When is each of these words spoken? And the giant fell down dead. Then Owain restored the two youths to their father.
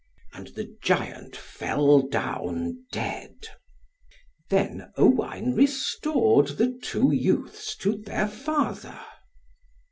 And 0.33 0.47
the 0.55 0.75
giant 0.81 1.35
fell 1.35 1.99
down 2.01 2.85
dead. 2.91 3.49
Then 4.49 4.91
Owain 4.97 5.53
restored 5.53 6.57
the 6.57 6.75
two 6.81 7.11
youths 7.11 7.75
to 7.75 7.97
their 7.97 8.27
father. 8.27 8.99